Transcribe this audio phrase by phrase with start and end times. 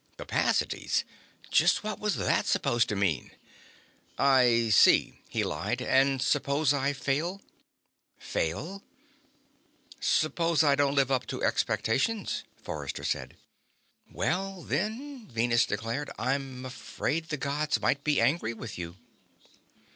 [0.17, 1.03] Capacities?
[1.51, 3.29] Just what was that supposed to mean?
[4.17, 5.79] "I see," he lied.
[5.79, 7.39] "And suppose I fail?"
[8.17, 8.81] "Fail?"
[9.99, 13.37] "Suppose I don't live up to expectations," Forrester said.
[14.11, 18.95] "Well, then," Venus declared, "I'm afraid the Gods might be angry with you."